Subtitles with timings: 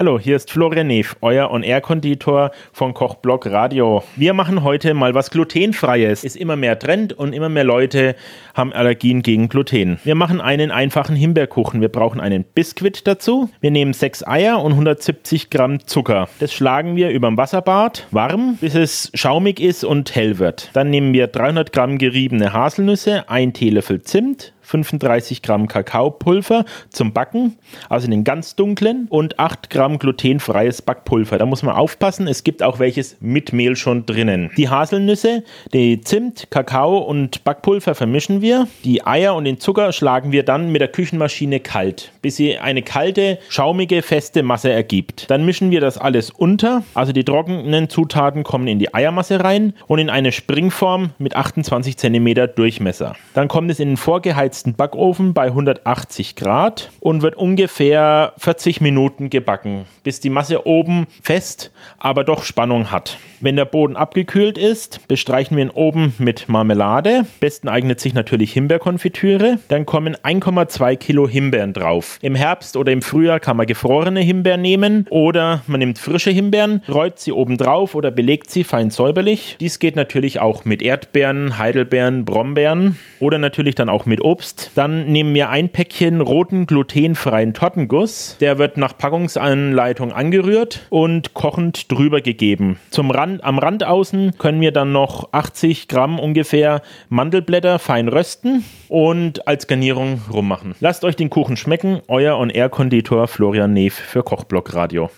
[0.00, 4.02] Hallo, hier ist Florian Neff, euer On-Air-Konditor von Kochblock Radio.
[4.16, 6.24] Wir machen heute mal was glutenfreies.
[6.24, 8.16] Ist immer mehr Trend und immer mehr Leute
[8.54, 10.00] haben Allergien gegen Gluten.
[10.02, 11.82] Wir machen einen einfachen Himbeerkuchen.
[11.82, 13.50] Wir brauchen einen Biskuit dazu.
[13.60, 16.30] Wir nehmen sechs Eier und 170 Gramm Zucker.
[16.38, 20.70] Das schlagen wir über dem Wasserbad warm, bis es schaumig ist und hell wird.
[20.72, 27.58] Dann nehmen wir 300 Gramm geriebene Haselnüsse, ein Teelöffel Zimt, 35 Gramm Kakaopulver zum Backen,
[27.88, 31.38] also den ganz dunklen, und 8 Gramm glutenfreies Backpulver.
[31.38, 34.50] Da muss man aufpassen, es gibt auch welches mit Mehl schon drinnen.
[34.56, 38.68] Die Haselnüsse, die Zimt, Kakao und Backpulver vermischen wir.
[38.84, 42.82] Die Eier und den Zucker schlagen wir dann mit der Küchenmaschine kalt, bis sie eine
[42.82, 45.30] kalte, schaumige, feste Masse ergibt.
[45.30, 49.74] Dann mischen wir das alles unter, also die trockenen Zutaten kommen in die Eiermasse rein
[49.88, 53.16] und in eine Springform mit 28 cm Durchmesser.
[53.34, 58.82] Dann kommt es in den vorgeheizten erhitzten Backofen bei 180 Grad und wird ungefähr 40
[58.82, 63.16] Minuten gebacken, bis die Masse oben fest, aber doch Spannung hat.
[63.42, 67.24] Wenn der Boden abgekühlt ist, bestreichen wir ihn oben mit Marmelade.
[67.40, 69.58] Besten eignet sich natürlich Himbeerkonfitüre.
[69.68, 72.18] Dann kommen 1,2 Kilo Himbeeren drauf.
[72.20, 76.82] Im Herbst oder im Frühjahr kann man gefrorene Himbeeren nehmen oder man nimmt frische Himbeeren,
[76.86, 79.56] räut sie oben drauf oder belegt sie fein säuberlich.
[79.58, 84.49] Dies geht natürlich auch mit Erdbeeren, Heidelbeeren, Brombeeren oder natürlich dann auch mit Obst.
[84.74, 88.36] Dann nehmen wir ein Päckchen roten glutenfreien Tortenguss.
[88.40, 92.78] Der wird nach Packungsanleitung angerührt und kochend drüber gegeben.
[92.90, 98.64] Zum Rand, am Rand außen können wir dann noch 80 Gramm ungefähr Mandelblätter fein rösten
[98.88, 100.74] und als Garnierung rummachen.
[100.80, 102.00] Lasst euch den Kuchen schmecken.
[102.08, 105.10] Euer On-Air-Konditor Florian Neef für Kochblock Radio.